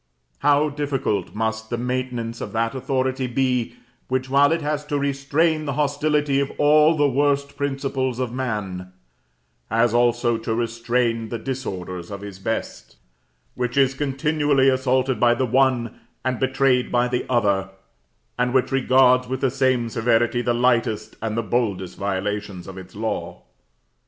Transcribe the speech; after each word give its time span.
How 0.39 0.69
difficult 0.69 1.35
must 1.35 1.69
the 1.69 1.77
maintenance 1.77 2.41
of 2.41 2.53
that 2.53 2.73
authority 2.73 3.27
be, 3.27 3.75
which, 4.07 4.31
while 4.31 4.51
it 4.51 4.63
has 4.63 4.83
to 4.85 4.97
restrain 4.97 5.65
the 5.65 5.73
hostility 5.77 6.39
of 6.39 6.51
all 6.57 6.97
the 6.97 7.07
worst 7.07 7.55
principles 7.55 8.17
of 8.17 8.33
man, 8.33 8.93
has 9.69 9.93
also 9.93 10.37
to 10.39 10.55
restrain 10.55 11.29
the 11.29 11.37
disorders 11.37 12.09
of 12.09 12.21
his 12.21 12.39
best 12.39 12.95
which 13.53 13.77
is 13.77 13.93
continually 13.93 14.69
assaulted 14.69 15.19
by 15.19 15.35
the 15.35 15.45
one, 15.45 15.99
and 16.25 16.39
betrayed 16.39 16.91
by 16.91 17.07
the 17.07 17.23
other, 17.29 17.69
and 18.39 18.55
which 18.55 18.71
regards 18.71 19.27
with 19.27 19.41
the 19.41 19.51
same 19.51 19.87
severity 19.87 20.41
the 20.41 20.51
lightest 20.55 21.15
and 21.21 21.37
the 21.37 21.43
boldest 21.43 21.95
violations 21.95 22.65
of 22.67 22.75
its 22.75 22.95
law! 22.95 23.43